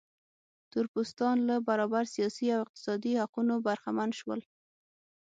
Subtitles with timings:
[0.71, 4.39] تور پوستان له برابرو سیاسي او اقتصادي حقونو برخمن شول.